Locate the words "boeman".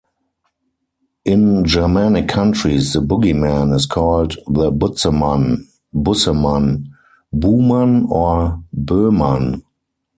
8.75-9.61